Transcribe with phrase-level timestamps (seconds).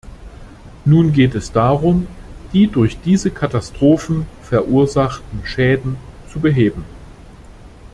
[0.83, 2.07] Nun geht es darum,
[2.53, 5.95] die durch diese Katastrophen verursachten Schäden
[6.27, 6.83] zu beheben.